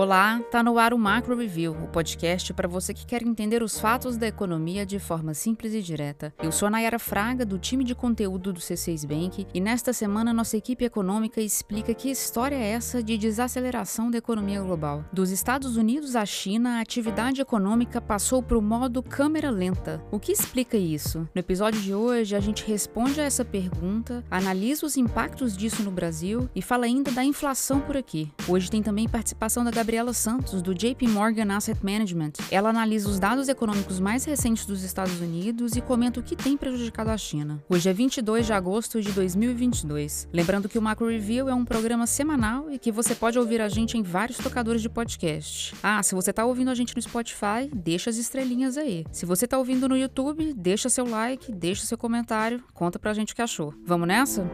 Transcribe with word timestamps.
Olá, 0.00 0.40
tá 0.50 0.62
no 0.62 0.78
ar 0.78 0.94
o 0.94 0.98
Macro 0.98 1.36
Review, 1.36 1.72
o 1.72 1.86
podcast 1.86 2.54
para 2.54 2.66
você 2.66 2.94
que 2.94 3.04
quer 3.04 3.22
entender 3.22 3.62
os 3.62 3.78
fatos 3.78 4.16
da 4.16 4.26
economia 4.26 4.86
de 4.86 4.98
forma 4.98 5.34
simples 5.34 5.74
e 5.74 5.82
direta. 5.82 6.32
Eu 6.42 6.50
sou 6.50 6.68
a 6.68 6.70
Nayara 6.70 6.98
Fraga, 6.98 7.44
do 7.44 7.58
time 7.58 7.84
de 7.84 7.94
conteúdo 7.94 8.50
do 8.50 8.60
C6 8.60 9.06
Bank, 9.06 9.46
e 9.52 9.60
nesta 9.60 9.92
semana 9.92 10.32
nossa 10.32 10.56
equipe 10.56 10.86
econômica 10.86 11.42
explica 11.42 11.92
que 11.92 12.10
história 12.10 12.56
é 12.56 12.70
essa 12.70 13.02
de 13.02 13.18
desaceleração 13.18 14.10
da 14.10 14.16
economia 14.16 14.62
global. 14.62 15.04
Dos 15.12 15.30
Estados 15.30 15.76
Unidos 15.76 16.16
à 16.16 16.24
China, 16.24 16.78
a 16.78 16.80
atividade 16.80 17.42
econômica 17.42 18.00
passou 18.00 18.42
para 18.42 18.56
o 18.56 18.62
modo 18.62 19.02
câmera 19.02 19.50
lenta. 19.50 20.02
O 20.10 20.18
que 20.18 20.32
explica 20.32 20.78
isso? 20.78 21.28
No 21.34 21.40
episódio 21.40 21.78
de 21.78 21.94
hoje, 21.94 22.34
a 22.34 22.40
gente 22.40 22.64
responde 22.66 23.20
a 23.20 23.24
essa 23.24 23.44
pergunta, 23.44 24.24
analisa 24.30 24.86
os 24.86 24.96
impactos 24.96 25.54
disso 25.54 25.82
no 25.82 25.90
Brasil 25.90 26.48
e 26.56 26.62
fala 26.62 26.86
ainda 26.86 27.12
da 27.12 27.22
inflação 27.22 27.82
por 27.82 27.98
aqui. 27.98 28.32
Hoje 28.48 28.70
tem 28.70 28.82
também 28.82 29.06
participação 29.06 29.62
da 29.62 29.70
Gabriela 29.70 29.89
Santos, 30.14 30.62
do 30.62 30.72
JP 30.72 31.08
Morgan 31.08 31.52
Asset 31.52 31.84
Management. 31.84 32.34
Ela 32.48 32.70
analisa 32.70 33.08
os 33.08 33.18
dados 33.18 33.48
econômicos 33.48 33.98
mais 33.98 34.24
recentes 34.24 34.64
dos 34.64 34.84
Estados 34.84 35.20
Unidos 35.20 35.74
e 35.74 35.80
comenta 35.80 36.20
o 36.20 36.22
que 36.22 36.36
tem 36.36 36.56
prejudicado 36.56 37.10
a 37.10 37.18
China. 37.18 37.60
Hoje 37.68 37.90
é 37.90 37.92
22 37.92 38.46
de 38.46 38.52
agosto 38.52 39.02
de 39.02 39.10
2022. 39.10 40.28
Lembrando 40.32 40.68
que 40.68 40.78
o 40.78 40.82
Macro 40.82 41.08
Review 41.08 41.48
é 41.48 41.54
um 41.54 41.64
programa 41.64 42.06
semanal 42.06 42.70
e 42.70 42.78
que 42.78 42.92
você 42.92 43.16
pode 43.16 43.36
ouvir 43.36 43.60
a 43.60 43.68
gente 43.68 43.98
em 43.98 44.02
vários 44.02 44.38
tocadores 44.38 44.80
de 44.80 44.88
podcast. 44.88 45.74
Ah, 45.82 46.00
se 46.04 46.14
você 46.14 46.30
está 46.30 46.44
ouvindo 46.44 46.70
a 46.70 46.74
gente 46.74 46.94
no 46.94 47.02
Spotify, 47.02 47.68
deixa 47.74 48.10
as 48.10 48.16
estrelinhas 48.16 48.78
aí. 48.78 49.04
Se 49.10 49.26
você 49.26 49.44
está 49.44 49.58
ouvindo 49.58 49.88
no 49.88 49.96
YouTube, 49.96 50.54
deixa 50.54 50.88
seu 50.88 51.04
like, 51.04 51.50
deixa 51.50 51.84
seu 51.84 51.98
comentário, 51.98 52.62
conta 52.72 52.96
pra 52.96 53.12
gente 53.12 53.32
o 53.32 53.36
que 53.36 53.42
achou. 53.42 53.74
Vamos 53.84 54.06
nessa? 54.06 54.48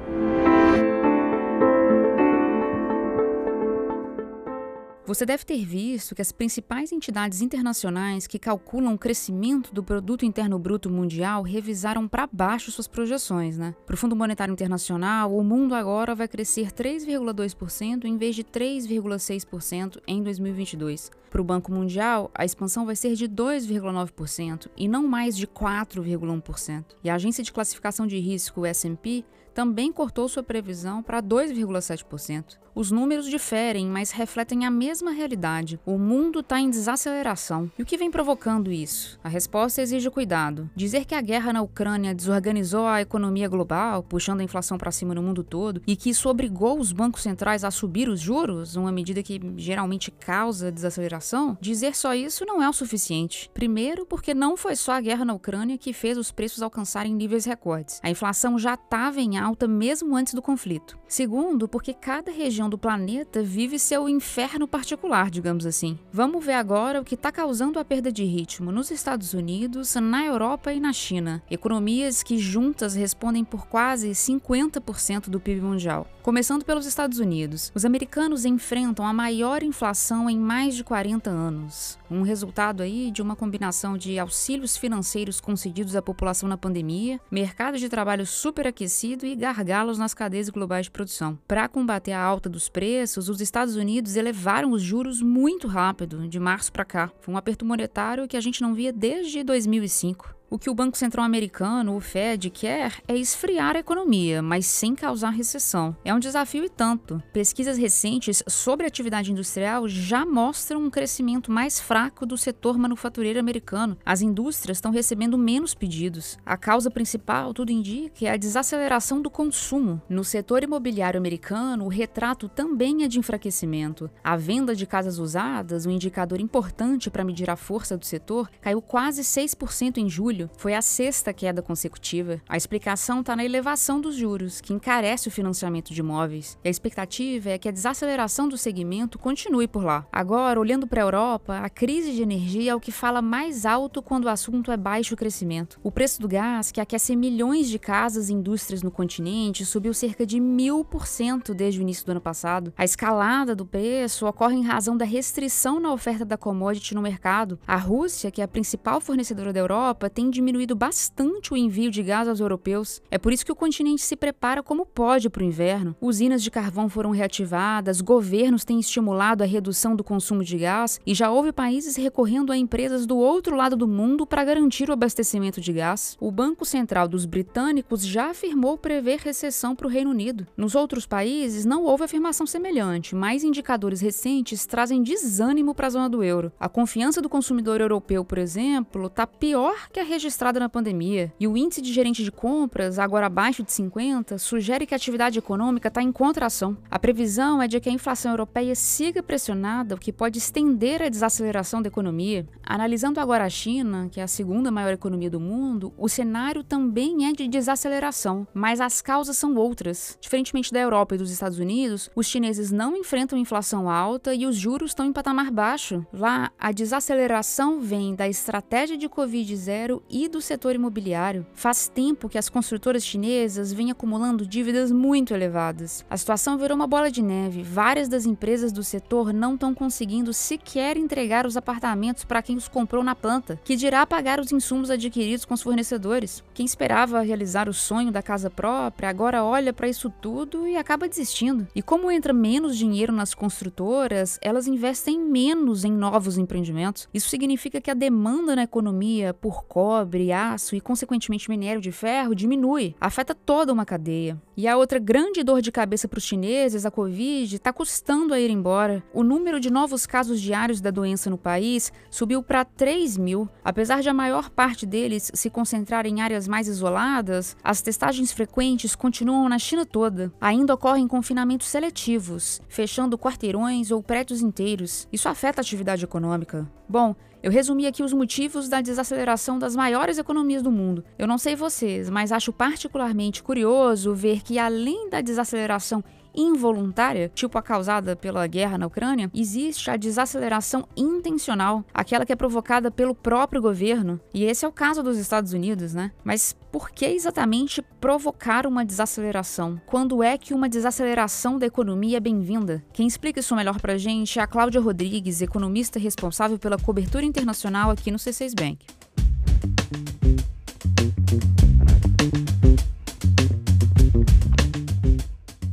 Você 5.07 5.25
deve 5.25 5.45
ter 5.45 5.65
visto 5.65 6.17
que 6.17 6.21
as 6.21 6.33
principais 6.33 6.91
entidades 6.91 7.41
internacionais 7.41 8.27
que 8.27 8.41
calculam 8.41 8.93
o 8.93 8.99
crescimento 8.99 9.73
do 9.73 9.81
produto 9.81 10.25
interno 10.25 10.59
bruto 10.59 10.91
mundial 10.91 11.45
revisaram 11.45 12.09
para 12.09 12.27
baixo 12.27 12.73
suas 12.73 12.89
projeções, 12.89 13.57
né? 13.57 13.73
Para 13.87 13.95
o 13.95 13.97
Fundo 13.97 14.17
Monetário 14.17 14.51
Internacional, 14.51 15.33
o 15.33 15.45
mundo 15.45 15.77
agora 15.77 16.13
vai 16.13 16.27
crescer 16.27 16.73
3,2% 16.73 18.05
em 18.05 18.17
vez 18.17 18.35
de 18.35 18.43
3,6% 18.43 20.03
em 20.09 20.25
2022. 20.25 21.13
Para 21.31 21.41
o 21.41 21.45
Banco 21.45 21.71
Mundial, 21.71 22.29
a 22.35 22.45
expansão 22.45 22.85
vai 22.85 22.97
ser 22.97 23.15
de 23.15 23.29
2,9% 23.29 24.69
e 24.77 24.89
não 24.89 25.07
mais 25.07 25.37
de 25.37 25.47
4,1%. 25.47 26.85
E 27.05 27.09
a 27.09 27.15
agência 27.15 27.45
de 27.45 27.53
classificação 27.53 28.09
de 28.09 28.19
risco 28.19 28.67
S&P 28.67 29.25
também 29.57 29.91
cortou 29.91 30.29
sua 30.29 30.43
previsão 30.43 31.03
para 31.03 31.23
2,7%. 31.23 32.59
Os 32.75 32.91
números 32.91 33.25
diferem, 33.25 33.87
mas 33.87 34.11
refletem 34.11 34.67
a 34.67 34.71
mesma 34.71 35.11
realidade. 35.11 35.81
O 35.87 35.97
mundo 35.97 36.41
está 36.41 36.61
em 36.61 36.69
desaceleração. 36.69 37.71
E 37.79 37.83
o 37.83 37.87
que 37.87 37.97
vem 37.97 38.11
provocando 38.11 38.71
isso? 38.71 39.19
A 39.25 39.31
resposta 39.31 39.81
exige 39.81 40.11
cuidado. 40.11 40.69
Dizer 40.77 41.07
que 41.07 41.15
a 41.15 41.23
guerra 41.23 41.55
na 41.55 41.63
Ucrânia 41.63 42.15
desorganizou 42.15 42.87
a 42.87 43.01
economia 43.01 43.49
global, 43.49 44.03
puxando 44.03 44.41
a 44.41 44.45
inflação 44.45 44.77
para 44.77 44.91
cima 44.91 45.15
no 45.15 45.23
mundo 45.23 45.43
todo, 45.43 45.81
e 45.87 45.97
que 45.97 46.11
isso 46.11 46.29
obrigou 46.29 46.79
os 46.79 46.93
bancos 46.93 47.23
centrais 47.23 47.65
a 47.65 47.71
subir 47.71 48.11
os 48.11 48.21
juros, 48.21 48.77
uma 48.77 48.93
medida 48.93 49.23
que 49.23 49.41
geralmente 49.57 50.11
causa 50.11 50.71
desaceleração, 50.71 51.57
dizer 51.63 51.97
só 51.97 52.15
isso 52.15 52.45
não 52.45 52.63
é 52.63 52.69
o 52.69 52.75
suficiente. 52.75 53.51
Primeiro, 53.55 54.05
porque 54.05 54.35
não 54.35 54.55
foi 54.55 54.77
só 54.77 54.93
a 54.93 55.01
guerra 55.01 55.25
na 55.25 55.33
Ucrânia 55.33 55.79
que 55.79 55.95
fez 55.95 56.19
os 56.19 56.31
preços 56.31 56.61
alcançarem 56.61 57.15
níveis 57.15 57.47
recordes. 57.47 58.01
A 58.03 58.11
inflação 58.11 58.59
já 58.59 58.75
estava 58.75 59.19
em 59.19 59.39
alta 59.39 59.46
mesmo 59.69 60.17
antes 60.17 60.33
do 60.33 60.41
conflito. 60.41 60.99
Segundo, 61.07 61.69
porque 61.69 61.93
cada 61.93 62.33
região 62.33 62.71
do 62.71 62.79
planeta 62.79 63.43
vive 63.43 63.79
seu 63.79 64.09
inferno 64.09 64.67
particular, 64.67 65.31
digamos 65.31 65.67
assim. 65.67 65.99
Vamos 66.13 66.45
ver 66.45 66.55
agora 66.55 67.01
o 67.01 67.05
que 67.05 67.15
está 67.15 67.31
causando 67.31 67.79
a 67.79 67.85
perda 67.85 68.11
de 68.11 68.25
ritmo 68.25 68.73
nos 68.73 68.91
Estados 68.91 69.35
Unidos, 69.35 69.95
na 69.97 70.25
Europa 70.25 70.73
e 70.73 70.81
na 70.81 70.93
China. 70.93 71.43
Economias 71.51 72.23
que 72.23 72.39
juntas 72.39 72.95
respondem 72.95 73.45
por 73.45 73.67
quase 73.67 74.11
50% 74.11 75.29
do 75.29 75.39
PIB 75.39 75.61
mundial. 75.61 76.07
Começando 76.27 76.65
pelos 76.65 76.87
Estados 76.87 77.21
Unidos, 77.21 77.71
os 77.73 77.85
americanos 77.85 78.45
enfrentam 78.45 79.07
a 79.07 79.13
maior 79.13 79.63
inflação 79.63 80.29
em 80.29 80.37
mais 80.37 80.75
de 80.75 80.83
40 80.83 81.31
anos. 81.31 81.97
Um 82.11 82.23
resultado 82.23 82.83
aí 82.83 83.13
de 83.13 83.23
uma 83.23 83.37
combinação 83.37 83.97
de 83.97 84.19
auxílios 84.19 84.77
financeiros 84.77 85.41
concedidos 85.41 85.95
à 85.95 86.03
população 86.03 86.49
na 86.49 86.57
pandemia, 86.57 87.21
mercado 87.31 87.79
de 87.79 87.89
trabalho 87.89 88.27
superaquecido 88.27 89.25
e 89.25 89.36
gargalos 89.37 89.99
nas 89.99 90.15
cadeias 90.15 90.49
globais 90.49 90.87
de 90.87 90.91
produção. 90.91 91.39
Para 91.47 91.69
combater 91.69 92.13
a 92.13 92.23
alta 92.23 92.49
dos 92.49 92.69
preços, 92.69 93.29
os 93.29 93.41
Estados 93.41 93.77
Unidos 93.77 94.17
elevaram 94.17 94.73
os 94.73 94.83
juros 94.83 95.23
muito 95.23 95.69
rápido, 95.69 96.29
de 96.29 96.41
março 96.41 96.73
para 96.73 96.85
cá. 96.85 97.11
Foi 97.21 97.33
um 97.33 97.37
aperto 97.37 97.65
monetário 97.65 98.27
que 98.27 98.37
a 98.37 98.41
gente 98.41 98.63
não 98.63 98.75
via 98.75 98.93
desde 98.93 99.43
2005. 99.43 100.36
O 100.49 100.61
que 100.61 100.71
o 100.71 100.75
Banco 100.75 100.97
Central 100.97 101.25
Americano, 101.25 101.97
o 101.97 102.01
Fed, 102.01 102.51
quer 102.51 103.03
é 103.09 103.17
esfriar 103.17 103.75
a 103.75 103.81
economia, 103.81 104.41
mas 104.41 104.65
sem 104.67 104.95
causar 104.95 105.31
recessão. 105.31 105.97
É 106.05 106.15
um 106.15 106.21
desafio 106.21 106.65
e 106.65 106.69
tanto. 106.69 107.21
Pesquisas 107.33 107.77
recentes 107.77 108.45
sobre 108.47 108.87
atividade 108.87 109.33
industrial 109.33 109.89
já 109.89 110.25
mostram 110.25 110.85
um 110.85 110.91
crescimento 110.91 111.51
mais 111.51 111.81
fraco 111.81 112.25
do 112.25 112.39
setor 112.39 112.79
manufatureiro 112.79 113.41
americano. 113.41 113.99
As 114.07 114.23
indústrias 114.23 114.77
estão 114.77 114.93
recebendo 114.93 115.37
menos 115.37 115.75
pedidos. 115.75 116.39
A 116.47 116.57
causa 116.57 116.93
principal, 116.93 117.53
tudo 117.53 117.73
indica, 117.73 118.27
é 118.27 118.31
a 118.31 118.37
desaceleração 118.37 119.21
do 119.21 119.29
consumo. 119.29 120.01
No 120.09 120.23
setor 120.23 120.63
imobiliário 120.63 121.19
americano, 121.19 121.85
o 121.85 121.89
retrato 121.89 122.49
também 122.49 123.03
é 123.03 123.09
de 123.09 123.19
enfraquecimento. 123.19 124.09
A 124.23 124.37
venda 124.37 124.77
de 124.77 124.87
casas 124.87 125.19
usadas, 125.19 125.87
um 125.87 125.91
indicador 125.91 126.41
importante 126.41 127.11
para 127.11 127.25
medir 127.25 127.51
a 127.51 127.57
força 127.57 127.99
do 127.99 128.07
setor, 128.07 128.49
caiu 128.61 128.81
quase 128.81 129.23
6% 129.23 129.97
em 129.97 130.09
julho 130.09 130.36
julho 130.37 130.51
foi 130.57 130.75
a 130.75 130.83
sexta 130.83 131.33
queda 131.33 131.63
consecutiva. 131.63 132.41
A 132.49 132.57
explicação 132.57 133.21
está 133.21 133.35
na 133.35 133.45
elevação 133.45 134.01
dos 134.01 134.15
juros, 134.15 134.61
que 134.61 134.73
encarece 134.73 135.29
o 135.29 135.31
financiamento 135.31 135.93
de 135.93 136.01
imóveis. 136.01 136.59
E 136.63 136.69
a 136.69 136.71
expectativa 136.71 137.51
é 137.51 137.59
que 137.59 137.69
a 137.69 137.73
desaceleração 137.73 138.49
do 138.49 138.59
segmento 138.59 139.19
continue 139.19 139.67
por 139.67 139.85
lá. 139.85 140.07
Agora, 140.13 140.61
olhando 140.61 140.87
para 140.87 141.01
a 141.01 141.05
Europa, 141.05 141.59
a 141.59 141.71
crise 141.71 142.13
de 142.13 142.23
energia 142.23 142.73
é 142.73 142.75
o 142.75 142.81
que 142.81 142.93
fala 142.93 143.23
mais 143.23 143.65
alto 143.65 144.03
quando 144.03 144.25
o 144.25 144.29
assunto 144.29 144.71
é 144.71 144.77
baixo 144.77 145.17
crescimento. 145.17 145.79
O 145.83 145.91
preço 145.91 146.21
do 146.21 146.29
gás, 146.29 146.71
que 146.71 146.81
aquece 146.81 147.17
milhões 147.17 147.69
de 147.69 147.79
casas 147.79 148.29
e 148.29 148.35
indústrias 148.35 148.83
no 148.83 148.91
continente, 148.91 149.65
subiu 149.65 149.95
cerca 149.95 150.27
de 150.27 150.39
mil 150.39 150.85
por 150.85 151.07
cento 151.07 151.55
desde 151.55 151.81
o 151.81 151.83
início 151.83 152.05
do 152.05 152.13
ano 152.13 152.21
passado. 152.21 152.73
A 152.77 152.85
escalada 152.85 153.55
do 153.55 153.65
preço 153.65 154.27
ocorre 154.27 154.57
em 154.57 154.65
razão 154.65 154.97
da 154.97 155.05
restrição 155.05 155.81
na 155.81 155.93
oferta 155.93 156.25
da 156.25 156.37
commodity 156.37 156.95
no 156.95 157.03
mercado. 157.03 157.59
A 157.67 157.77
Rússia, 157.77 158.31
que 158.31 158.41
é 158.41 158.45
a 158.45 158.49
principal 158.49 159.01
fornecedora 159.01 159.53
da 159.53 159.61
Europa, 159.61 160.11
tem 160.11 160.26
tem 160.27 160.31
diminuído 160.31 160.75
bastante 160.75 161.53
o 161.53 161.57
envio 161.57 161.91
de 161.91 162.03
gás 162.03 162.29
aos 162.29 162.41
europeus. 162.41 163.01
É 163.11 163.17
por 163.17 163.33
isso 163.33 163.47
que 163.47 163.53
o 163.53 163.57
continente 163.57 164.03
se 164.03 164.17
prepara 164.17 164.63
como 164.63 164.85
pode 164.85 165.31
para 165.31 165.43
o 165.43 165.47
inverno. 165.47 165.95
Usinas 166.01 166.43
de 166.43 166.51
carvão 166.51 166.89
foram 166.89 167.11
reativadas, 167.11 168.01
governos 168.01 168.65
têm 168.65 168.81
estimulado 168.81 169.45
a 169.45 169.47
redução 169.47 169.95
do 169.95 170.03
consumo 170.03 170.43
de 170.43 170.59
gás 170.59 171.01
e 171.07 171.15
já 171.15 171.31
houve 171.31 171.53
países 171.53 171.95
recorrendo 171.95 172.51
a 172.51 172.57
empresas 172.57 173.07
do 173.07 173.17
outro 173.17 173.55
lado 173.55 173.77
do 173.77 173.87
mundo 173.87 174.27
para 174.27 174.45
garantir 174.45 174.91
o 174.91 174.93
abastecimento 174.93 175.61
de 175.61 175.73
gás. 175.73 176.17
O 176.21 176.33
Banco 176.33 176.65
Central 176.65 177.07
dos 177.07 177.25
britânicos 177.25 178.05
já 178.05 178.31
afirmou 178.31 178.77
prever 178.77 179.21
recessão 179.21 179.77
para 179.77 179.87
o 179.87 179.91
Reino 179.91 180.11
Unido. 180.11 180.47
Nos 180.57 180.75
outros 180.75 181.07
países 181.07 181.65
não 181.65 181.85
houve 181.85 182.03
afirmação 182.03 182.47
semelhante, 182.47 183.15
mas 183.15 183.45
indicadores 183.45 184.01
recentes 184.01 184.67
trazem 184.67 185.03
desânimo 185.03 185.73
para 185.75 185.87
a 185.87 185.91
zona 185.91 186.11
do 186.11 186.25
euro. 186.25 186.51
A 186.59 186.69
confiança 186.69 187.23
do 187.23 187.29
consumidor 187.29 187.81
europeu, 187.81 188.25
por 188.25 188.39
exemplo, 188.39 189.07
está 189.07 189.25
pior 189.27 189.89
que 189.93 190.01
a 190.01 190.16
registrada 190.17 190.59
na 190.59 190.69
pandemia 190.69 191.31
e 191.39 191.47
o 191.47 191.57
índice 191.57 191.83
de 191.83 191.93
gerente 191.93 192.25
de 192.25 192.33
compras, 192.33 192.99
agora 192.99 193.27
abaixo 193.27 193.63
de 193.63 193.71
50, 193.71 194.39
sugere 194.39 194.87
que 194.87 194.95
a 194.95 194.97
atividade 194.97 195.39
econômica 195.39 195.89
está 195.89 196.03
em 196.03 196.11
contração. 196.11 196.77
A 196.91 196.99
previsão 196.99 197.61
é 197.61 197.69
de 197.69 197.79
que 197.79 197.91
a 197.91 197.93
inflação 197.93 198.31
europeia 198.31 198.75
siga 198.75 199.23
pressionada, 199.23 199.95
o 199.95 199.99
que 199.99 200.13
pode 200.13 200.39
estender 200.39 201.03
a 201.03 201.11
desaceleração 201.11 201.83
da 201.83 201.89
economia. 201.89 202.47
Analisando 202.65 203.21
agora 203.21 203.45
a 203.45 203.51
China, 203.51 204.09
que 204.11 204.19
é 204.19 204.23
a 204.23 204.29
segunda 204.29 204.71
maior 204.71 204.93
economia 204.93 205.31
do 205.31 205.39
mundo, 205.39 205.93
o 205.99 206.09
cenário 206.09 206.65
também 206.65 207.29
é 207.29 207.33
de 207.33 207.47
desaceleração, 207.47 208.47
mas 208.55 208.81
as 208.81 209.03
causas 209.03 209.37
são 209.37 209.55
outras. 209.55 210.17
Diferentemente 210.21 210.73
da 210.73 210.81
Europa 210.81 211.15
e 211.15 211.19
dos 211.19 211.31
Estados 211.31 211.59
Unidos, 211.59 212.11
os 212.17 212.27
chineses 212.27 212.73
não 212.73 212.97
enfrentam 212.97 213.39
inflação 213.39 213.91
alta 213.91 214.35
e 214.35 214.47
os 214.47 214.57
juros 214.57 214.93
estão 214.93 215.05
em 215.05 215.13
patamar 215.13 215.51
baixo. 215.51 216.07
Lá, 216.11 216.51
a 216.59 216.73
desaceleração 216.73 217.81
vem 217.81 218.15
da 218.15 218.27
estratégia 218.27 218.97
de 218.97 219.09
Covid 219.09 219.55
zero 219.57 220.03
e 220.11 220.29
do 220.29 220.41
setor 220.41 220.75
imobiliário. 220.75 221.47
Faz 221.55 221.89
tempo 221.89 222.29
que 222.29 222.39
as 222.39 222.49
construtoras 222.49 223.05
chinesas 223.05 223.73
vêm 223.73 223.91
acumulando 223.91 224.47
dívidas 224.47 224.91
muito 224.91 225.35
elevadas. 225.35 226.05
A 226.09 226.17
situação 226.17 226.59
virou 226.59 226.77
uma 226.77 226.87
bola 226.87 227.11
de 227.11 227.23
neve. 227.23 227.63
Várias 227.63 228.09
das 228.09 228.27
empresas 228.27 228.73
do 228.73 228.83
setor 228.83 229.33
não 229.33 229.55
estão 229.55 229.75
conseguindo 229.75 230.33
sequer 230.33 230.97
entregar 230.97 231.47
os 231.47 231.57
apartamentos 231.57 232.25
para 232.25 232.43
quem 232.43 232.57
os 232.57 232.69
comprou 232.69 233.03
na 233.03 233.15
planta, 233.15 233.59
que 233.65 233.77
dirá 233.77 234.07
pagar 234.07 234.41
os 234.41 234.53
insumos 234.53 234.91
adquiridos 234.91 235.45
com 235.45 235.55
os 235.55 235.63
fornecedores. 235.63 236.43
Quem 236.55 236.67
esperava 236.67 237.21
realizar 237.23 237.69
o 237.69 237.75
sonho 237.75 238.11
da 238.11 238.23
casa 238.23 238.51
própria 238.51 239.09
agora 239.09 239.45
olha 239.45 239.73
para 239.73 239.89
isso 239.89 240.11
tudo 240.11 240.67
e 240.67 240.77
acaba 240.77 241.09
desistindo. 241.09 241.67
E 241.75 241.83
como 241.83 242.11
entra 242.11 242.33
menos 242.33 242.77
dinheiro 242.77 243.13
nas 243.13 243.35
construtoras, 243.35 244.39
elas 244.43 244.67
investem 244.67 245.19
menos 245.19 245.85
em 245.85 245.93
novos 245.93 246.39
empreendimentos. 246.39 247.09
Isso 247.13 247.29
significa 247.29 247.81
que 247.81 247.91
a 247.91 247.95
demanda 247.95 248.57
na 248.57 248.63
economia 248.63 249.35
por 249.35 249.65
cobre, 249.97 250.31
aço 250.31 250.77
e, 250.77 250.81
consequentemente, 250.81 251.49
minério 251.49 251.81
de 251.81 251.91
ferro 251.91 252.35
diminui. 252.35 252.95
Afeta 253.01 253.35
toda 253.35 253.73
uma 253.73 253.87
cadeia. 253.87 254.41
E 254.55 254.69
a 254.69 254.77
outra 254.77 254.99
grande 254.99 255.43
dor 255.43 255.63
de 255.63 255.73
cabeça 255.73 256.07
para 256.07 256.19
os 256.19 256.25
chineses, 256.25 256.85
a 256.85 256.91
Covid, 256.91 257.57
está 257.57 257.73
custando 257.73 258.35
a 258.35 258.41
ir 258.41 258.51
embora. 258.51 259.03
O 259.15 259.23
número 259.23 259.59
de 259.59 259.71
novos 259.71 260.07
casos 260.07 260.41
diários 260.41 260.81
da 260.81 260.91
doença 260.91 261.31
no 261.31 261.39
país 261.39 261.93
subiu 262.11 262.43
para 262.43 262.65
3 262.65 263.17
mil. 263.17 263.49
Apesar 263.65 264.03
de 264.03 264.09
a 264.09 264.15
maior 264.15 264.51
parte 264.51 264.85
deles 264.85 265.31
se 265.33 265.49
concentrar 265.49 266.07
em 266.07 266.21
áreas 266.21 266.47
mais 266.47 266.69
isoladas, 266.69 267.57
as 267.65 267.81
testagens 267.81 268.33
frequentes 268.33 268.95
continuam 268.95 269.49
na 269.49 269.59
China 269.59 269.87
toda. 269.87 270.33
Ainda 270.41 270.75
ocorrem 270.75 271.09
confinamentos 271.09 271.69
seletivos, 271.69 272.61
fechando 272.69 273.19
quarteirões 273.19 273.91
ou 273.91 274.03
prédios 274.03 274.43
inteiros. 274.43 275.09
Isso 275.11 275.29
afeta 275.29 275.61
a 275.61 275.63
atividade 275.63 276.05
econômica. 276.05 276.71
Bom, 276.89 277.15
eu 277.47 277.53
resumi 277.53 277.87
aqui 277.87 278.03
os 278.03 278.13
motivos 278.13 278.69
da 278.69 278.81
desaceleração 278.81 279.57
das 279.57 279.77
maiores 279.87 280.19
economias 280.19 280.65
do 280.65 280.71
mundo. 280.73 281.05
Eu 281.17 281.29
não 281.29 281.39
sei 281.39 281.55
vocês, 281.55 282.11
mas 282.11 282.33
acho 282.33 282.53
particularmente 282.53 283.41
curioso 283.41 284.13
ver 284.13 284.43
que, 284.43 284.59
além 284.59 285.09
da 285.09 285.21
desaceleração 285.21 286.03
involuntária, 286.35 287.31
tipo 287.33 287.57
a 287.57 287.63
causada 287.63 288.17
pela 288.17 288.47
guerra 288.49 288.77
na 288.77 288.89
Ucrânia, 288.89 289.31
existe 289.33 289.89
a 289.89 289.97
desaceleração 289.97 290.87
intencional, 290.97 291.85
aquela 291.95 292.27
que 292.27 292.33
é 292.33 292.37
provocada 292.37 292.91
pelo 292.91 293.15
próprio 293.15 293.63
governo. 293.63 294.21
E 294.35 294.45
esse 294.45 294.65
é 294.65 294.69
o 294.69 294.73
caso 294.73 295.05
dos 295.05 295.19
Estados 295.19 295.53
Unidos, 295.53 295.95
né? 295.95 296.11
Mas 296.25 296.55
por 296.71 296.91
que 296.91 297.07
exatamente 297.07 297.81
provocar 298.01 298.67
uma 298.67 298.85
desaceleração? 298.85 299.81
Quando 299.87 300.23
é 300.23 300.37
que 300.37 300.53
uma 300.53 300.69
desaceleração 300.69 301.59
da 301.59 301.67
economia 301.67 302.19
é 302.19 302.21
bem-vinda? 302.21 302.85
Quem 302.93 303.07
explica 303.07 303.41
isso 303.41 303.57
melhor 303.57 303.81
pra 303.81 303.97
gente 303.97 304.39
é 304.39 304.43
a 304.43 304.47
Cláudia 304.47 304.81
Rodrigues, 304.81 305.41
economista 305.41 305.99
responsável 305.99 306.59
pela 306.59 306.77
cobertura 306.77 307.25
internacional 307.25 307.91
aqui 307.91 308.11
no 308.11 308.19
C6 308.19 308.53
Bank. 308.55 308.85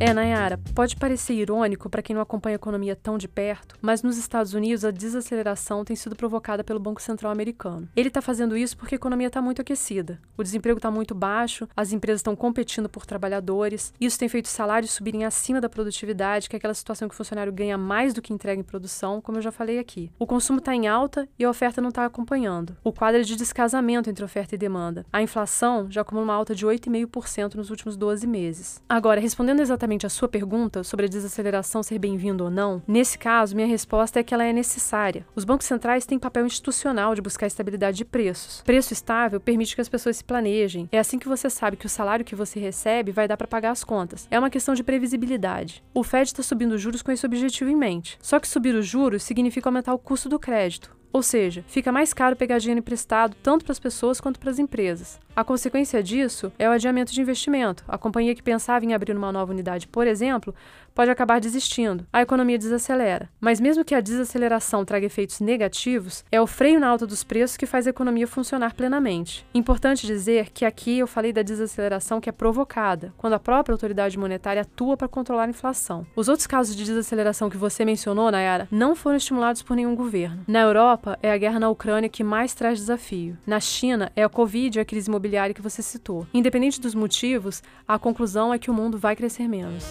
É, 0.06 0.14
Nayara, 0.14 0.60
pode 0.76 0.98
parecer 0.98 1.34
irônico 1.34 1.90
para 1.90 2.02
quem 2.02 2.14
não 2.14 2.22
acompanha 2.22 2.56
a 2.56 2.58
economia 2.58 2.94
tão 2.94 3.18
de 3.18 3.26
perto, 3.26 3.78
mas 3.82 4.04
nos 4.04 4.18
Estados 4.18 4.54
Unidos 4.54 4.84
a 4.84 4.92
desaceleração 4.92 5.86
tem 5.86 5.96
sido 5.96 6.14
provocada 6.14 6.62
pelo 6.62 6.78
Banco 6.78 7.02
Central 7.02 7.32
americano. 7.32 7.88
Ele 7.96 8.10
está 8.10 8.22
fazendo 8.22 8.58
isso 8.58 8.76
porque 8.76 8.96
a 8.96 8.98
economia 8.98 9.28
está 9.28 9.42
muito 9.42 9.62
aquecida, 9.62 10.20
o 10.36 10.44
desemprego 10.44 10.78
está 10.78 10.92
muito 10.92 11.16
baixo, 11.16 11.70
as 11.74 11.94
empresas 11.94 12.20
estão 12.20 12.36
competindo 12.36 12.90
por 12.90 13.06
trabalhadores, 13.06 13.94
isso 13.98 14.20
tem 14.20 14.28
feito 14.28 14.48
os 14.48 14.52
salários 14.52 14.92
subirem 14.92 15.24
acima 15.24 15.62
da 15.62 15.70
produtividade, 15.70 16.50
que 16.50 16.56
é 16.58 16.58
aquela 16.58 16.74
situação 16.74 17.08
que 17.08 17.14
o 17.14 17.18
funcionário 17.18 17.54
ganha 17.54 17.78
mais 17.78 18.14
do 18.14 18.22
que 18.22 18.34
entrega 18.34 18.60
em 18.60 18.64
produção, 18.66 19.22
como 19.22 19.38
eu 19.38 19.42
já 19.42 19.54
falei 19.54 19.80
aqui. 19.80 20.12
O 20.20 20.28
consumo 20.28 20.60
está 20.60 20.76
em 20.76 20.86
alta 20.86 21.30
e 21.40 21.46
a 21.46 21.50
oferta 21.50 21.80
não 21.80 21.88
está 21.88 22.04
acompanhando. 22.04 22.76
O 22.84 22.92
quadro 22.92 23.22
é 23.22 23.24
de 23.24 23.38
descasamento 23.38 24.10
entre 24.10 24.26
oferta 24.26 24.54
e 24.54 24.58
demanda. 24.58 25.06
A 25.14 25.22
inflação 25.22 25.90
já 25.90 26.02
acumula 26.02 26.26
uma 26.26 26.34
alta 26.34 26.54
de 26.54 26.68
8,5% 26.68 27.56
nos 27.56 27.70
últimos 27.70 27.96
12 27.96 28.28
meses. 28.28 28.84
Agora, 28.90 29.22
respondendo 29.22 29.62
exatamente 29.62 29.93
a 30.06 30.10
sua 30.10 30.28
pergunta 30.28 30.84
sobre 30.84 31.06
a 31.06 31.10
desaceleração 31.10 31.84
ser 31.84 32.00
bem-vindo 32.00 32.44
ou 32.44 32.50
não, 32.50 32.82
nesse 32.88 33.18
caso, 33.18 33.56
minha 33.56 33.68
resposta 33.68 34.20
é 34.20 34.24
que 34.24 34.34
ela 34.34 34.44
é 34.44 34.52
necessária. 34.52 35.26
Os 35.36 35.46
bancos 35.46 35.68
centrais 35.68 36.06
têm 36.06 36.18
papel 36.18 36.46
institucional 36.46 37.14
de 37.14 37.22
buscar 37.22 37.46
estabilidade 37.46 37.98
de 37.98 38.06
preços. 38.06 38.62
Preço 38.66 38.94
estável 38.94 39.40
permite 39.40 39.76
que 39.76 39.82
as 39.82 39.90
pessoas 39.90 40.18
se 40.18 40.24
planejem. 40.24 40.90
É 40.92 40.98
assim 40.98 41.20
que 41.20 41.30
você 41.30 41.50
sabe 41.50 41.78
que 41.78 41.86
o 41.86 41.90
salário 41.90 42.26
que 42.26 42.36
você 42.36 42.60
recebe 42.60 43.12
vai 43.12 43.28
dar 43.28 43.38
para 43.38 43.48
pagar 43.48 43.72
as 43.72 43.84
contas. 43.84 44.28
É 44.32 44.40
uma 44.40 44.50
questão 44.50 44.74
de 44.74 44.84
previsibilidade. 44.84 45.84
O 45.94 46.04
Fed 46.04 46.28
está 46.28 46.42
subindo 46.42 46.74
os 46.74 46.82
juros 46.82 47.02
com 47.02 47.12
esse 47.12 47.26
objetivo 47.26 47.70
em 47.70 47.76
mente. 47.76 48.18
Só 48.22 48.40
que 48.40 48.48
subir 48.48 48.74
os 48.74 48.88
juros 48.88 49.24
significa 49.24 49.70
aumentar 49.70 49.94
o 49.94 50.00
custo 50.00 50.28
do 50.28 50.40
crédito. 50.40 50.96
Ou 51.14 51.22
seja, 51.22 51.64
fica 51.68 51.92
mais 51.92 52.12
caro 52.12 52.36
pegar 52.36 52.58
dinheiro 52.58 52.80
emprestado 52.80 53.38
tanto 53.44 53.64
para 53.64 53.72
as 53.72 53.80
pessoas 53.80 54.20
quanto 54.20 54.40
para 54.40 54.50
as 54.50 54.58
empresas. 54.58 55.20
A 55.36 55.44
consequência 55.44 56.04
disso 56.04 56.52
é 56.60 56.70
o 56.70 56.72
adiamento 56.72 57.12
de 57.12 57.20
investimento. 57.20 57.84
A 57.88 57.98
companhia 57.98 58.36
que 58.36 58.44
pensava 58.44 58.86
em 58.86 58.94
abrir 58.94 59.18
uma 59.18 59.32
nova 59.32 59.52
unidade, 59.52 59.88
por 59.88 60.06
exemplo, 60.06 60.54
pode 60.94 61.10
acabar 61.10 61.42
desistindo. 61.42 62.06
A 62.14 62.22
economia 62.22 62.58
desacelera. 62.58 63.28
Mas 63.42 63.60
mesmo 63.60 63.84
que 63.84 63.96
a 63.96 64.00
desaceleração 64.00 64.86
traga 64.86 65.08
efeitos 65.08 65.40
negativos, 65.40 66.24
é 66.32 66.40
o 66.40 66.46
freio 66.46 66.80
na 66.80 66.88
alta 66.88 67.08
dos 67.08 67.24
preços 67.24 67.58
que 67.58 67.66
faz 67.66 67.88
a 67.88 67.90
economia 67.90 68.28
funcionar 68.28 68.76
plenamente. 68.76 69.44
Importante 69.56 70.06
dizer 70.06 70.52
que 70.52 70.66
aqui 70.66 71.00
eu 71.00 71.08
falei 71.08 71.34
da 71.34 71.42
desaceleração 71.42 72.22
que 72.22 72.30
é 72.30 72.32
provocada, 72.32 73.12
quando 73.18 73.34
a 73.34 73.40
própria 73.40 73.74
autoridade 73.74 74.20
monetária 74.20 74.62
atua 74.62 74.96
para 74.96 75.08
controlar 75.08 75.46
a 75.46 75.50
inflação. 75.50 76.06
Os 76.16 76.28
outros 76.28 76.46
casos 76.46 76.76
de 76.76 76.84
desaceleração 76.84 77.50
que 77.50 77.58
você 77.58 77.84
mencionou, 77.84 78.30
Nayara, 78.30 78.68
não 78.70 78.96
foram 78.96 79.18
estimulados 79.18 79.64
por 79.64 79.76
nenhum 79.76 79.96
governo. 79.96 80.44
Na 80.48 80.62
Europa, 80.62 81.18
é 81.24 81.32
a 81.32 81.38
guerra 81.38 81.60
na 81.60 81.70
Ucrânia 81.70 82.08
que 82.08 82.24
mais 82.24 82.54
traz 82.54 82.78
desafio. 82.78 83.36
Na 83.48 83.60
China, 83.60 84.12
é 84.16 84.24
a 84.24 84.30
Covid 84.30 84.78
e 84.78 84.82
a 84.82 84.86
crise 84.86 85.10
imobiliária 85.10 85.23
que 85.54 85.62
você 85.62 85.82
citou. 85.82 86.28
Independente 86.34 86.80
dos 86.80 86.96
motivos, 86.96 87.62
a 87.88 87.98
conclusão 88.00 88.54
é 88.54 88.60
que 88.60 88.70
o 88.70 88.74
mundo 88.74 88.98
vai 88.98 89.16
crescer 89.16 89.48
menos. 89.48 89.84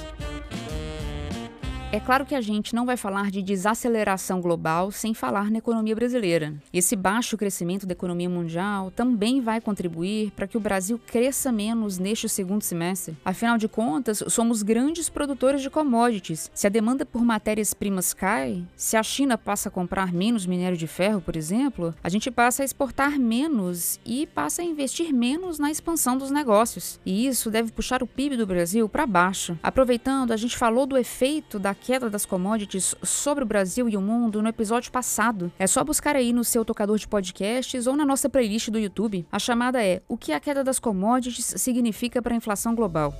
É 1.94 2.00
claro 2.00 2.24
que 2.24 2.34
a 2.34 2.40
gente 2.40 2.74
não 2.74 2.86
vai 2.86 2.96
falar 2.96 3.30
de 3.30 3.42
desaceleração 3.42 4.40
global 4.40 4.90
sem 4.90 5.12
falar 5.12 5.50
na 5.50 5.58
economia 5.58 5.94
brasileira. 5.94 6.54
Esse 6.72 6.96
baixo 6.96 7.36
crescimento 7.36 7.84
da 7.86 7.92
economia 7.92 8.30
mundial 8.30 8.90
também 8.90 9.42
vai 9.42 9.60
contribuir 9.60 10.30
para 10.30 10.46
que 10.46 10.56
o 10.56 10.60
Brasil 10.60 10.98
cresça 11.06 11.52
menos 11.52 11.98
neste 11.98 12.30
segundo 12.30 12.62
semestre. 12.62 13.14
Afinal 13.22 13.58
de 13.58 13.68
contas, 13.68 14.24
somos 14.28 14.62
grandes 14.62 15.10
produtores 15.10 15.60
de 15.60 15.68
commodities. 15.68 16.50
Se 16.54 16.66
a 16.66 16.70
demanda 16.70 17.04
por 17.04 17.22
matérias-primas 17.22 18.14
cai, 18.14 18.64
se 18.74 18.96
a 18.96 19.02
China 19.02 19.36
passa 19.36 19.68
a 19.68 19.72
comprar 19.72 20.14
menos 20.14 20.46
minério 20.46 20.78
de 20.78 20.86
ferro, 20.86 21.20
por 21.20 21.36
exemplo, 21.36 21.94
a 22.02 22.08
gente 22.08 22.30
passa 22.30 22.62
a 22.62 22.64
exportar 22.64 23.18
menos 23.18 24.00
e 24.02 24.26
passa 24.28 24.62
a 24.62 24.64
investir 24.64 25.12
menos 25.12 25.58
na 25.58 25.70
expansão 25.70 26.16
dos 26.16 26.30
negócios. 26.30 26.98
E 27.04 27.26
isso 27.26 27.50
deve 27.50 27.70
puxar 27.70 28.02
o 28.02 28.06
PIB 28.06 28.38
do 28.38 28.46
Brasil 28.46 28.88
para 28.88 29.06
baixo. 29.06 29.58
Aproveitando, 29.62 30.32
a 30.32 30.38
gente 30.38 30.56
falou 30.56 30.86
do 30.86 30.96
efeito 30.96 31.58
da 31.58 31.81
queda 31.82 32.08
das 32.08 32.24
commodities 32.24 32.94
sobre 33.02 33.42
o 33.42 33.46
Brasil 33.46 33.88
e 33.88 33.96
o 33.96 34.00
mundo 34.00 34.40
no 34.40 34.48
episódio 34.48 34.92
passado. 34.92 35.52
É 35.58 35.66
só 35.66 35.82
buscar 35.82 36.14
aí 36.14 36.32
no 36.32 36.44
seu 36.44 36.64
tocador 36.64 36.96
de 36.96 37.08
podcasts 37.08 37.86
ou 37.86 37.96
na 37.96 38.04
nossa 38.04 38.28
playlist 38.28 38.70
do 38.70 38.78
YouTube. 38.78 39.26
A 39.30 39.38
chamada 39.38 39.84
é 39.84 40.00
O 40.08 40.16
que 40.16 40.32
a 40.32 40.40
queda 40.40 40.62
das 40.62 40.78
commodities 40.78 41.54
significa 41.56 42.22
para 42.22 42.34
a 42.34 42.36
inflação 42.36 42.74
global. 42.74 43.12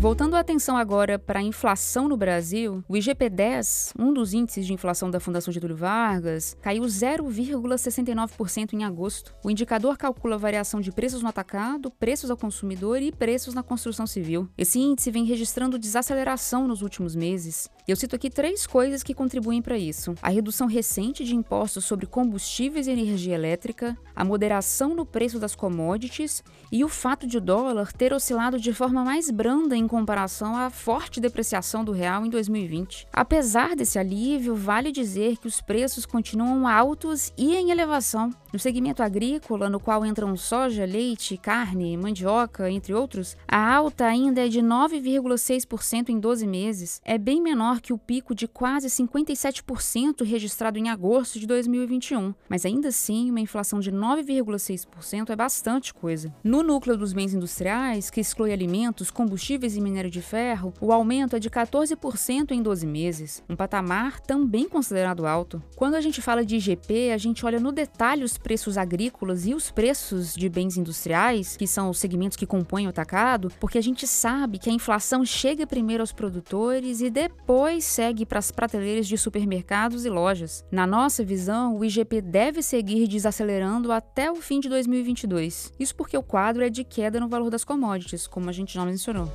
Voltando 0.00 0.34
a 0.34 0.40
atenção 0.40 0.78
agora 0.78 1.18
para 1.18 1.40
a 1.40 1.42
inflação 1.42 2.08
no 2.08 2.16
Brasil, 2.16 2.82
o 2.88 2.94
IGP-10, 2.94 3.92
um 3.98 4.14
dos 4.14 4.32
índices 4.32 4.64
de 4.64 4.72
inflação 4.72 5.10
da 5.10 5.20
Fundação 5.20 5.52
Getúlio 5.52 5.76
Vargas, 5.76 6.56
caiu 6.62 6.84
0,69% 6.84 8.72
em 8.72 8.82
agosto. 8.82 9.34
O 9.44 9.50
indicador 9.50 9.98
calcula 9.98 10.36
a 10.36 10.38
variação 10.38 10.80
de 10.80 10.90
preços 10.90 11.20
no 11.20 11.28
atacado, 11.28 11.90
preços 11.90 12.30
ao 12.30 12.36
consumidor 12.38 13.02
e 13.02 13.12
preços 13.12 13.52
na 13.52 13.62
construção 13.62 14.06
civil. 14.06 14.48
Esse 14.56 14.78
índice 14.78 15.10
vem 15.10 15.26
registrando 15.26 15.78
desaceleração 15.78 16.66
nos 16.66 16.80
últimos 16.80 17.14
meses. 17.14 17.68
E 17.86 17.90
eu 17.90 17.96
cito 17.96 18.16
aqui 18.16 18.30
três 18.30 18.66
coisas 18.66 19.02
que 19.02 19.12
contribuem 19.12 19.60
para 19.60 19.76
isso: 19.76 20.14
a 20.22 20.30
redução 20.30 20.66
recente 20.66 21.24
de 21.24 21.36
impostos 21.36 21.84
sobre 21.84 22.06
combustíveis 22.06 22.86
e 22.86 22.90
energia 22.90 23.34
elétrica, 23.34 23.98
a 24.16 24.24
moderação 24.24 24.94
no 24.94 25.04
preço 25.04 25.38
das 25.38 25.54
commodities 25.54 26.42
e 26.72 26.82
o 26.82 26.88
fato 26.88 27.26
de 27.26 27.36
o 27.36 27.40
dólar 27.40 27.92
ter 27.92 28.14
oscilado 28.14 28.58
de 28.58 28.72
forma 28.72 29.04
mais 29.04 29.30
branda 29.30 29.76
em 29.76 29.89
comparação 29.90 30.56
à 30.56 30.70
forte 30.70 31.20
depreciação 31.20 31.84
do 31.84 31.90
real 31.90 32.24
em 32.24 32.30
2020. 32.30 33.08
Apesar 33.12 33.74
desse 33.74 33.98
alívio, 33.98 34.54
vale 34.54 34.92
dizer 34.92 35.36
que 35.36 35.48
os 35.48 35.60
preços 35.60 36.06
continuam 36.06 36.68
altos 36.68 37.32
e 37.36 37.56
em 37.56 37.72
elevação. 37.72 38.32
No 38.52 38.58
segmento 38.58 39.00
agrícola, 39.00 39.70
no 39.70 39.78
qual 39.78 40.04
entram 40.04 40.36
soja, 40.36 40.84
leite, 40.84 41.36
carne, 41.36 41.96
mandioca, 41.96 42.68
entre 42.68 42.92
outros, 42.92 43.36
a 43.46 43.74
alta 43.74 44.06
ainda 44.06 44.44
é 44.44 44.48
de 44.48 44.60
9,6% 44.60 46.08
em 46.08 46.18
12 46.18 46.46
meses. 46.48 47.00
É 47.04 47.16
bem 47.16 47.40
menor 47.40 47.80
que 47.80 47.92
o 47.92 47.98
pico 47.98 48.34
de 48.34 48.48
quase 48.48 48.88
57% 48.88 50.24
registrado 50.24 50.78
em 50.78 50.88
agosto 50.88 51.38
de 51.38 51.46
2021, 51.46 52.34
mas 52.48 52.66
ainda 52.66 52.88
assim, 52.88 53.30
uma 53.30 53.38
inflação 53.38 53.78
de 53.78 53.92
9,6% 53.92 55.30
é 55.30 55.36
bastante 55.36 55.94
coisa. 55.94 56.34
No 56.42 56.64
núcleo 56.64 56.96
dos 56.96 57.12
bens 57.12 57.32
industriais, 57.32 58.10
que 58.10 58.20
exclui 58.20 58.52
alimentos, 58.52 59.12
combustíveis 59.12 59.76
e 59.76 59.80
minério 59.80 60.10
de 60.10 60.20
ferro, 60.20 60.74
o 60.80 60.92
aumento 60.92 61.36
é 61.36 61.38
de 61.38 61.48
14% 61.48 62.50
em 62.50 62.62
12 62.62 62.84
meses, 62.84 63.44
um 63.48 63.54
patamar 63.54 64.18
também 64.18 64.68
considerado 64.68 65.24
alto. 65.24 65.62
Quando 65.76 65.94
a 65.94 66.00
gente 66.00 66.20
fala 66.20 66.44
de 66.44 66.56
IGP, 66.56 67.12
a 67.12 67.18
gente 67.18 67.46
olha 67.46 67.60
no 67.60 67.70
detalhe 67.70 68.24
os 68.24 68.39
preços 68.40 68.76
agrícolas 68.76 69.46
e 69.46 69.54
os 69.54 69.70
preços 69.70 70.34
de 70.34 70.48
bens 70.48 70.76
industriais, 70.76 71.56
que 71.56 71.66
são 71.66 71.90
os 71.90 71.98
segmentos 71.98 72.36
que 72.36 72.46
compõem 72.46 72.86
o 72.86 72.90
atacado, 72.90 73.52
porque 73.60 73.78
a 73.78 73.82
gente 73.82 74.06
sabe 74.06 74.58
que 74.58 74.68
a 74.68 74.72
inflação 74.72 75.24
chega 75.24 75.66
primeiro 75.66 76.02
aos 76.02 76.12
produtores 76.12 77.00
e 77.00 77.10
depois 77.10 77.84
segue 77.84 78.26
para 78.26 78.38
as 78.38 78.50
prateleiras 78.50 79.06
de 79.06 79.16
supermercados 79.16 80.04
e 80.04 80.10
lojas. 80.10 80.64
Na 80.70 80.86
nossa 80.86 81.24
visão, 81.24 81.76
o 81.76 81.84
IGP 81.84 82.20
deve 82.20 82.62
seguir 82.62 83.06
desacelerando 83.06 83.92
até 83.92 84.30
o 84.30 84.36
fim 84.36 84.60
de 84.60 84.68
2022. 84.68 85.72
Isso 85.78 85.94
porque 85.94 86.16
o 86.16 86.22
quadro 86.22 86.64
é 86.64 86.70
de 86.70 86.84
queda 86.84 87.20
no 87.20 87.28
valor 87.28 87.50
das 87.50 87.64
commodities, 87.64 88.26
como 88.26 88.48
a 88.48 88.52
gente 88.52 88.74
já 88.74 88.84
mencionou. 88.84 89.30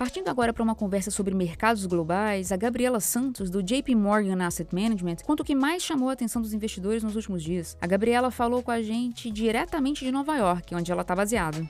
Partindo 0.00 0.28
agora 0.28 0.50
para 0.50 0.62
uma 0.62 0.74
conversa 0.74 1.10
sobre 1.10 1.34
mercados 1.34 1.84
globais, 1.84 2.50
a 2.50 2.56
Gabriela 2.56 3.00
Santos, 3.00 3.50
do 3.50 3.62
JP 3.62 3.94
Morgan 3.94 4.42
Asset 4.42 4.74
Management, 4.74 5.16
conta 5.26 5.42
o 5.42 5.44
que 5.44 5.54
mais 5.54 5.82
chamou 5.82 6.08
a 6.08 6.14
atenção 6.14 6.40
dos 6.40 6.54
investidores 6.54 7.02
nos 7.02 7.16
últimos 7.16 7.42
dias. 7.42 7.76
A 7.82 7.86
Gabriela 7.86 8.30
falou 8.30 8.62
com 8.62 8.70
a 8.70 8.80
gente 8.80 9.30
diretamente 9.30 10.02
de 10.02 10.10
Nova 10.10 10.34
York, 10.38 10.74
onde 10.74 10.90
ela 10.90 11.02
está 11.02 11.14
baseada. 11.14 11.68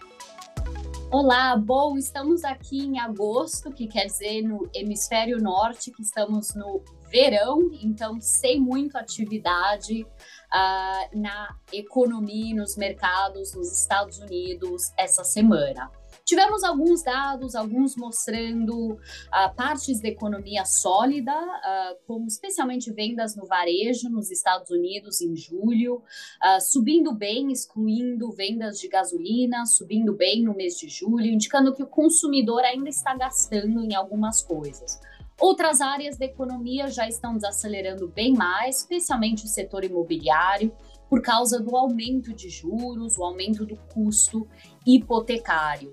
Olá, 1.10 1.56
bom, 1.56 1.98
estamos 1.98 2.44
aqui 2.44 2.78
em 2.78 3.00
agosto, 3.00 3.72
que 3.72 3.88
quer 3.88 4.06
dizer 4.06 4.42
no 4.42 4.70
hemisfério 4.72 5.42
norte, 5.42 5.90
que 5.90 6.02
estamos 6.02 6.54
no 6.54 6.84
verão, 7.10 7.68
então 7.82 8.20
sem 8.20 8.60
muita 8.60 9.00
atividade 9.00 10.04
uh, 10.04 11.18
na 11.20 11.56
economia 11.72 12.52
e 12.52 12.54
nos 12.54 12.76
mercados 12.76 13.56
nos 13.56 13.76
Estados 13.76 14.20
Unidos 14.20 14.92
essa 14.96 15.24
semana. 15.24 15.90
Tivemos 16.30 16.62
alguns 16.62 17.02
dados, 17.02 17.56
alguns 17.56 17.96
mostrando 17.96 18.92
uh, 18.92 19.54
partes 19.56 20.00
da 20.00 20.06
economia 20.06 20.64
sólida, 20.64 21.34
uh, 21.34 22.06
como 22.06 22.28
especialmente 22.28 22.92
vendas 22.92 23.34
no 23.34 23.46
varejo 23.46 24.08
nos 24.08 24.30
Estados 24.30 24.70
Unidos 24.70 25.20
em 25.20 25.34
julho, 25.34 25.96
uh, 25.96 26.60
subindo 26.60 27.12
bem, 27.12 27.50
excluindo 27.50 28.30
vendas 28.30 28.78
de 28.78 28.86
gasolina, 28.86 29.66
subindo 29.66 30.14
bem 30.14 30.44
no 30.44 30.54
mês 30.54 30.78
de 30.78 30.88
julho, 30.88 31.26
indicando 31.26 31.74
que 31.74 31.82
o 31.82 31.88
consumidor 31.88 32.62
ainda 32.62 32.88
está 32.88 33.12
gastando 33.16 33.82
em 33.82 33.96
algumas 33.96 34.40
coisas. 34.40 35.00
Outras 35.36 35.80
áreas 35.80 36.16
da 36.16 36.26
economia 36.26 36.86
já 36.86 37.08
estão 37.08 37.34
desacelerando 37.34 38.06
bem 38.06 38.34
mais, 38.34 38.82
especialmente 38.82 39.46
o 39.46 39.48
setor 39.48 39.82
imobiliário, 39.82 40.72
por 41.08 41.22
causa 41.22 41.58
do 41.58 41.76
aumento 41.76 42.32
de 42.32 42.48
juros, 42.48 43.18
o 43.18 43.24
aumento 43.24 43.66
do 43.66 43.74
custo 43.92 44.46
hipotecário. 44.86 45.90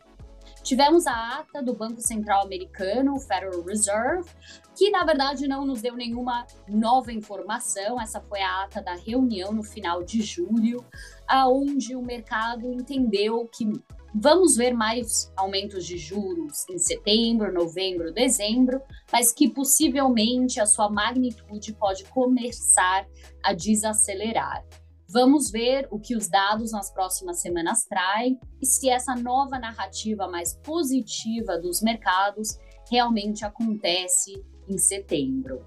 Tivemos 0.67 1.07
a 1.07 1.39
ata 1.39 1.63
do 1.63 1.73
Banco 1.73 2.01
Central 2.01 2.43
Americano, 2.43 3.17
Federal 3.21 3.61
Reserve, 3.61 4.29
que 4.75 4.89
na 4.89 5.05
verdade 5.05 5.47
não 5.47 5.65
nos 5.65 5.81
deu 5.81 5.95
nenhuma 5.95 6.45
nova 6.67 7.13
informação. 7.13 8.01
Essa 8.01 8.19
foi 8.19 8.41
a 8.41 8.65
ata 8.65 8.81
da 8.81 8.93
reunião 8.93 9.53
no 9.53 9.63
final 9.63 10.03
de 10.03 10.21
julho, 10.21 10.83
aonde 11.25 11.95
o 11.95 12.01
mercado 12.01 12.69
entendeu 12.73 13.47
que 13.47 13.65
vamos 14.13 14.57
ver 14.57 14.73
mais 14.73 15.31
aumentos 15.37 15.85
de 15.85 15.97
juros 15.97 16.67
em 16.69 16.77
setembro, 16.77 17.53
novembro, 17.53 18.13
dezembro, 18.13 18.81
mas 19.09 19.31
que 19.31 19.49
possivelmente 19.49 20.59
a 20.59 20.65
sua 20.65 20.89
magnitude 20.89 21.71
pode 21.75 22.03
começar 22.09 23.07
a 23.41 23.53
desacelerar. 23.53 24.65
Vamos 25.09 25.49
ver 25.49 25.87
o 25.89 25.99
que 25.99 26.15
os 26.15 26.27
dados 26.27 26.71
nas 26.71 26.91
próximas 26.91 27.39
semanas 27.39 27.85
traem 27.85 28.37
e 28.61 28.65
se 28.65 28.89
essa 28.89 29.15
nova 29.15 29.57
narrativa 29.57 30.27
mais 30.27 30.53
positiva 30.63 31.57
dos 31.57 31.81
mercados 31.81 32.57
realmente 32.91 33.45
acontece 33.45 34.43
em 34.67 34.77
setembro. 34.77 35.63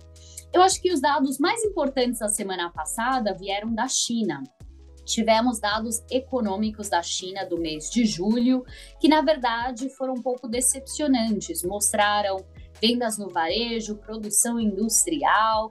Eu 0.52 0.62
acho 0.62 0.80
que 0.82 0.92
os 0.92 1.00
dados 1.00 1.38
mais 1.38 1.64
importantes 1.64 2.20
da 2.20 2.28
semana 2.28 2.70
passada 2.70 3.35
vieram 3.35 3.75
da 3.75 3.88
China. 3.88 4.42
Tivemos 5.06 5.59
dados 5.59 6.04
econômicos 6.11 6.88
da 6.88 7.02
China 7.02 7.47
do 7.47 7.59
mês 7.59 7.90
de 7.90 8.04
julho, 8.04 8.64
que 9.00 9.09
na 9.09 9.23
verdade 9.23 9.88
foram 9.97 10.14
um 10.14 10.23
pouco 10.23 10.49
decepcionantes. 10.49 11.64
Mostraram 11.64 12.44
vendas 12.80 13.16
no 13.16 13.30
varejo, 13.30 13.97
produção 13.97 14.61
industrial, 14.61 15.70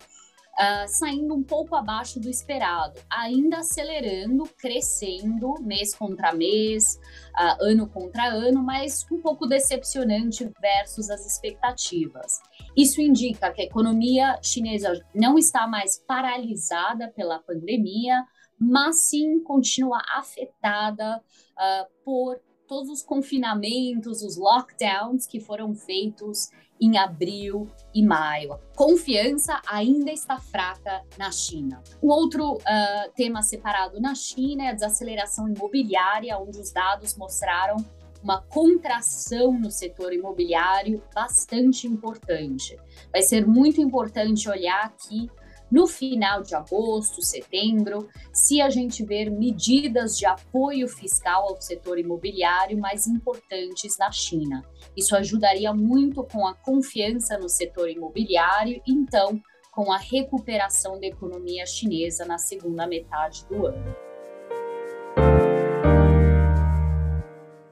uh, 0.59 0.87
saindo 0.87 1.33
um 1.33 1.41
pouco 1.41 1.75
abaixo 1.75 2.19
do 2.19 2.29
esperado, 2.29 2.99
ainda 3.09 3.59
acelerando, 3.59 4.43
crescendo 4.57 5.55
mês 5.61 5.95
contra 5.95 6.33
mês, 6.33 6.99
uh, 7.39 7.63
ano 7.63 7.87
contra 7.87 8.25
ano, 8.25 8.61
mas 8.61 9.05
um 9.09 9.21
pouco 9.21 9.47
decepcionante 9.47 10.51
versus 10.61 11.09
as 11.09 11.25
expectativas. 11.25 12.39
Isso 12.75 13.01
indica 13.01 13.51
que 13.51 13.61
a 13.61 13.65
economia 13.65 14.37
chinesa 14.43 14.99
não 15.15 15.37
está 15.37 15.65
mais 15.65 15.97
paralisada 16.05 17.07
pela 17.15 17.39
pandemia, 17.39 18.23
mas 18.59 19.07
sim 19.07 19.41
continua 19.41 20.01
afetada 20.17 21.17
uh, 21.17 22.03
por 22.03 22.41
todos 22.69 22.89
os 22.89 23.01
confinamentos, 23.01 24.21
os 24.21 24.37
lockdowns 24.37 25.25
que 25.25 25.39
foram 25.39 25.73
feitos 25.73 26.51
em 26.79 26.97
abril 26.97 27.67
e 27.93 28.05
maio. 28.05 28.57
Confiança 28.75 29.59
ainda 29.67 30.11
está 30.11 30.39
fraca 30.39 31.01
na 31.17 31.31
China. 31.31 31.81
Um 32.01 32.09
outro 32.09 32.53
uh, 32.53 33.11
tema 33.15 33.41
separado 33.41 33.99
na 33.99 34.13
China 34.13 34.65
é 34.65 34.69
a 34.69 34.73
desaceleração 34.73 35.49
imobiliária, 35.49 36.37
onde 36.37 36.59
os 36.59 36.71
dados 36.71 37.17
mostraram 37.17 37.77
uma 38.23 38.41
contração 38.41 39.51
no 39.53 39.71
setor 39.71 40.13
imobiliário 40.13 41.01
bastante 41.13 41.87
importante. 41.87 42.77
Vai 43.11 43.23
ser 43.23 43.47
muito 43.47 43.81
importante 43.81 44.47
olhar 44.47 44.85
aqui 44.85 45.29
no 45.71 45.87
final 45.87 46.41
de 46.41 46.55
agosto, 46.55 47.21
setembro, 47.21 48.07
se 48.33 48.61
a 48.61 48.69
gente 48.69 49.03
ver 49.03 49.29
medidas 49.29 50.17
de 50.17 50.25
apoio 50.25 50.87
fiscal 50.87 51.49
ao 51.49 51.61
setor 51.61 51.99
imobiliário 51.99 52.77
mais 52.77 53.07
importantes 53.07 53.97
na 53.97 54.11
China. 54.11 54.63
Isso 54.95 55.15
ajudaria 55.15 55.73
muito 55.73 56.23
com 56.23 56.47
a 56.47 56.53
confiança 56.53 57.37
no 57.37 57.49
setor 57.49 57.89
imobiliário, 57.89 58.81
então 58.87 59.39
com 59.71 59.91
a 59.91 59.97
recuperação 59.97 60.99
da 60.99 61.07
economia 61.07 61.65
chinesa 61.65 62.25
na 62.25 62.37
segunda 62.37 62.87
metade 62.87 63.45
do 63.45 63.67
ano. 63.67 64.08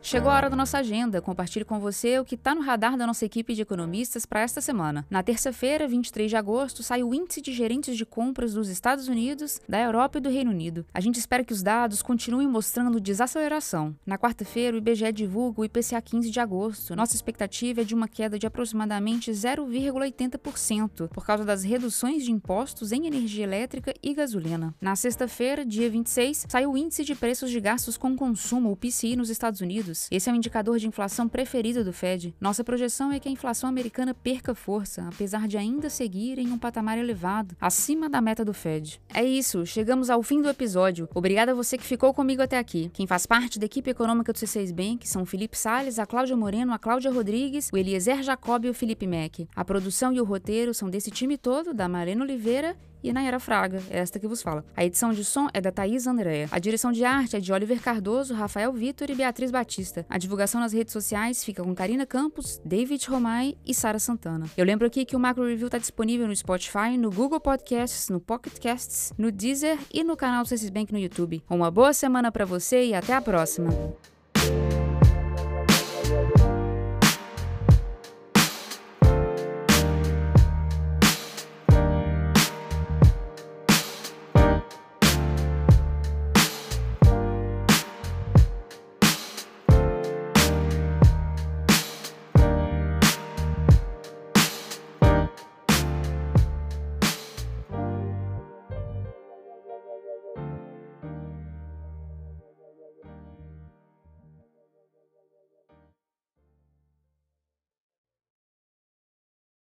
Chegou 0.07 0.31
a 0.31 0.35
hora 0.35 0.49
da 0.49 0.55
nossa 0.55 0.77
agenda. 0.77 1.21
Compartilhe 1.21 1.65
com 1.65 1.81
você 1.81 2.17
o 2.17 2.23
que 2.23 2.35
está 2.35 2.55
no 2.55 2.61
radar 2.61 2.95
da 2.95 3.05
nossa 3.05 3.25
equipe 3.25 3.53
de 3.53 3.61
economistas 3.61 4.25
para 4.25 4.39
esta 4.39 4.61
semana. 4.61 5.05
Na 5.09 5.21
terça-feira, 5.21 5.85
23 5.85 6.29
de 6.29 6.37
agosto, 6.37 6.81
sai 6.81 7.03
o 7.03 7.13
índice 7.13 7.41
de 7.41 7.51
gerentes 7.51 7.97
de 7.97 8.05
compras 8.05 8.53
dos 8.53 8.69
Estados 8.69 9.09
Unidos, 9.09 9.59
da 9.67 9.77
Europa 9.81 10.17
e 10.17 10.21
do 10.21 10.29
Reino 10.29 10.49
Unido. 10.49 10.85
A 10.93 11.01
gente 11.01 11.19
espera 11.19 11.43
que 11.43 11.51
os 11.51 11.61
dados 11.61 12.01
continuem 12.01 12.47
mostrando 12.47 13.01
desaceleração. 13.01 13.93
Na 14.05 14.17
quarta-feira, 14.17 14.77
o 14.77 14.79
IBGE 14.79 15.11
divulga 15.11 15.59
o 15.59 15.65
IPCA 15.65 16.01
15 16.01 16.31
de 16.31 16.39
agosto. 16.39 16.95
Nossa 16.95 17.13
expectativa 17.13 17.81
é 17.81 17.83
de 17.83 17.93
uma 17.93 18.07
queda 18.07 18.39
de 18.39 18.47
aproximadamente 18.47 19.29
0,80% 19.29 21.09
por 21.09 21.25
causa 21.25 21.43
das 21.43 21.65
reduções 21.65 22.23
de 22.23 22.31
impostos 22.31 22.93
em 22.93 23.07
energia 23.07 23.43
elétrica 23.43 23.93
e 24.01 24.13
gasolina. 24.13 24.73
Na 24.79 24.95
sexta-feira, 24.95 25.65
dia 25.65 25.89
26, 25.89 26.45
sai 26.47 26.65
o 26.65 26.77
índice 26.77 27.03
de 27.03 27.13
preços 27.13 27.51
de 27.51 27.59
gastos 27.59 27.97
com 27.97 28.15
consumo, 28.15 28.71
o 28.71 28.77
PCI, 28.77 29.17
nos 29.17 29.29
Estados 29.29 29.59
Unidos 29.59 29.96
esse 30.11 30.29
é 30.29 30.33
o 30.33 30.35
indicador 30.35 30.77
de 30.77 30.87
inflação 30.87 31.27
preferido 31.27 31.83
do 31.83 31.91
Fed. 31.91 32.35
Nossa 32.39 32.63
projeção 32.63 33.11
é 33.11 33.19
que 33.19 33.27
a 33.27 33.31
inflação 33.31 33.69
americana 33.69 34.13
perca 34.13 34.53
força, 34.53 35.07
apesar 35.11 35.47
de 35.47 35.57
ainda 35.57 35.89
seguir 35.89 36.37
em 36.37 36.51
um 36.51 36.57
patamar 36.57 36.97
elevado, 36.97 37.55
acima 37.59 38.09
da 38.09 38.21
meta 38.21 38.45
do 38.45 38.53
Fed. 38.53 39.01
É 39.13 39.23
isso, 39.23 39.65
chegamos 39.65 40.09
ao 40.09 40.21
fim 40.21 40.41
do 40.41 40.49
episódio. 40.49 41.09
Obrigada 41.13 41.51
a 41.51 41.55
você 41.55 41.77
que 41.77 41.83
ficou 41.83 42.13
comigo 42.13 42.41
até 42.41 42.57
aqui. 42.57 42.89
Quem 42.93 43.07
faz 43.07 43.25
parte 43.25 43.57
da 43.59 43.65
equipe 43.65 43.89
econômica 43.89 44.31
do 44.31 44.37
C6 44.37 44.73
Bank 44.73 45.07
são 45.07 45.23
o 45.23 45.25
Felipe 45.25 45.57
Sales, 45.57 45.99
a 45.99 46.05
Cláudia 46.05 46.37
Moreno, 46.37 46.73
a 46.73 46.79
Cláudia 46.79 47.11
Rodrigues, 47.11 47.69
o 47.73 47.77
Eliezer 47.77 48.21
Jacob 48.21 48.65
e 48.65 48.69
o 48.69 48.73
Felipe 48.73 49.07
Mack. 49.07 49.47
A 49.55 49.65
produção 49.65 50.13
e 50.13 50.21
o 50.21 50.25
roteiro 50.25 50.73
são 50.73 50.89
desse 50.89 51.11
time 51.11 51.37
todo, 51.37 51.73
da 51.73 51.87
Marina 51.87 52.23
Oliveira 52.23 52.75
e 53.03 53.13
Nayara 53.13 53.39
Fraga, 53.39 53.81
é 53.89 53.99
esta 53.99 54.19
que 54.19 54.27
vos 54.27 54.41
fala. 54.41 54.65
A 54.75 54.83
edição 54.83 55.13
de 55.13 55.23
som 55.23 55.47
é 55.53 55.61
da 55.61 55.71
Thaís 55.71 56.07
Andréa. 56.07 56.47
A 56.51 56.59
direção 56.59 56.91
de 56.91 57.03
arte 57.03 57.35
é 57.35 57.39
de 57.39 57.51
Oliver 57.51 57.81
Cardoso, 57.81 58.33
Rafael 58.33 58.71
Vitor 58.73 59.09
e 59.09 59.15
Beatriz 59.15 59.51
Batista. 59.51 60.05
A 60.09 60.17
divulgação 60.17 60.61
nas 60.61 60.73
redes 60.73 60.93
sociais 60.93 61.43
fica 61.43 61.63
com 61.63 61.73
Karina 61.73 62.05
Campos, 62.05 62.61
David 62.63 63.07
Romai 63.09 63.55
e 63.65 63.73
Sara 63.73 63.99
Santana. 63.99 64.45
Eu 64.55 64.65
lembro 64.65 64.87
aqui 64.87 65.05
que 65.05 65.15
o 65.15 65.19
Macro 65.19 65.45
Review 65.45 65.67
está 65.67 65.77
disponível 65.77 66.27
no 66.27 66.35
Spotify, 66.35 66.97
no 66.97 67.11
Google 67.11 67.39
Podcasts, 67.39 68.09
no 68.09 68.19
Pocket 68.19 68.59
Casts, 68.59 69.13
no 69.17 69.31
Deezer 69.31 69.77
e 69.93 70.03
no 70.03 70.15
canal 70.15 70.43
do 70.43 70.49
C6 70.49 70.71
Bank 70.71 70.91
no 70.91 70.99
YouTube. 70.99 71.43
Uma 71.49 71.71
boa 71.71 71.93
semana 71.93 72.31
para 72.31 72.45
você 72.45 72.85
e 72.85 72.93
até 72.93 73.13
a 73.13 73.21
próxima! 73.21 73.69